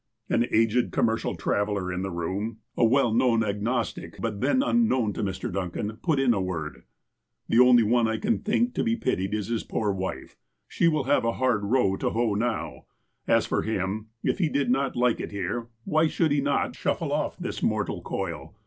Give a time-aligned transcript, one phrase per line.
[0.29, 3.55] An aged commercial traveller in the room, a well 24 THE APOSTLE OF ALASKA known
[3.55, 5.53] agnostic, but then unknown to Mr.
[5.53, 6.85] Duncan, put in a word:''
[7.49, 10.37] The only one I think to be pitied is his poor wife.
[10.67, 12.87] She will have a hard row to hoe now.
[13.27, 17.13] As for him,— if he did not like it here, why should he not shuffle
[17.13, 18.55] off this mortal coil